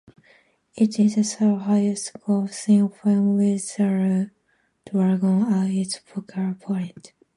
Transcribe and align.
It 0.75 0.97
is 0.99 1.13
the 1.13 1.21
third 1.23 1.59
highest-grossing 1.61 2.91
film 2.91 3.35
with 3.37 3.61
a 3.79 4.31
dragon 4.83 5.43
at 5.53 5.69
its 5.69 5.97
focal 5.99 6.55
point. 6.55 7.13